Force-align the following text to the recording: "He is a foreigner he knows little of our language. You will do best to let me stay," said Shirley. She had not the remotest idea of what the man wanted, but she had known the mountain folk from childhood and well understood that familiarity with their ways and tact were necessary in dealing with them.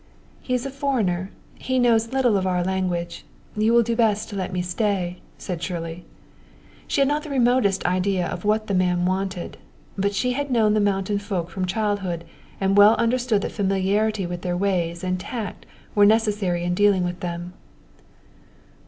"He 0.41 0.55
is 0.55 0.65
a 0.65 0.71
foreigner 0.71 1.29
he 1.59 1.77
knows 1.77 2.11
little 2.11 2.35
of 2.35 2.47
our 2.47 2.63
language. 2.63 3.23
You 3.55 3.71
will 3.71 3.83
do 3.83 3.95
best 3.95 4.29
to 4.29 4.35
let 4.35 4.51
me 4.51 4.63
stay," 4.63 5.19
said 5.37 5.61
Shirley. 5.61 6.05
She 6.87 7.01
had 7.01 7.07
not 7.07 7.21
the 7.21 7.29
remotest 7.29 7.85
idea 7.85 8.25
of 8.25 8.43
what 8.43 8.65
the 8.65 8.73
man 8.73 9.05
wanted, 9.05 9.57
but 9.95 10.15
she 10.15 10.31
had 10.31 10.49
known 10.49 10.73
the 10.73 10.79
mountain 10.79 11.19
folk 11.19 11.51
from 11.51 11.67
childhood 11.67 12.23
and 12.59 12.75
well 12.75 12.95
understood 12.95 13.43
that 13.43 13.51
familiarity 13.51 14.25
with 14.25 14.41
their 14.41 14.57
ways 14.57 15.03
and 15.03 15.19
tact 15.19 15.67
were 15.93 16.03
necessary 16.07 16.63
in 16.63 16.73
dealing 16.73 17.03
with 17.03 17.19
them. 17.19 17.53